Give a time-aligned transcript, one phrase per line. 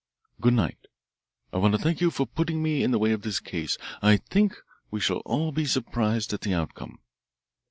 [0.39, 0.87] Good night.
[1.53, 3.77] I want to thank you for putting me in the way of this case.
[4.01, 4.55] I think
[4.89, 6.97] we shall all be surprised at the outcome."